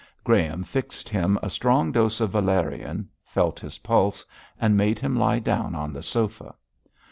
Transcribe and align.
Graham 0.23 0.65
mixed 0.73 1.09
him 1.09 1.37
a 1.43 1.49
strong 1.51 1.91
dose 1.91 2.21
of 2.21 2.31
valerian, 2.31 3.07
felt 3.23 3.59
his 3.59 3.77
pulse, 3.77 4.25
and 4.59 4.75
made 4.75 4.97
him 4.97 5.15
lie 5.15 5.37
down 5.37 5.75
on 5.75 5.93
the 5.93 6.01
sofa. 6.01 6.55